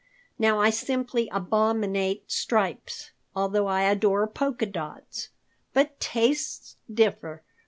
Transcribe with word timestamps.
Now 0.39 0.59
I 0.59 0.71
simply 0.71 1.29
abominate 1.31 2.23
stripes, 2.31 3.11
although 3.35 3.67
I 3.67 3.83
adore 3.83 4.25
polka 4.25 4.65
dots. 4.65 5.29
But 5.73 5.99
tastes 5.99 6.75
differ. 6.91 7.43